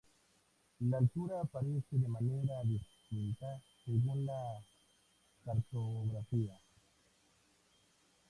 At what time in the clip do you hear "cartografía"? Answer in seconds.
5.45-6.59